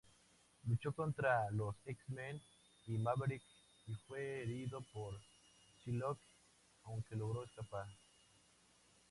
[0.67, 2.41] Luchó contra los X-Men
[2.87, 3.43] y Maverick
[3.85, 5.13] y fue herido por
[5.83, 6.19] Psylocke,
[6.85, 7.85] aunque logró escapar.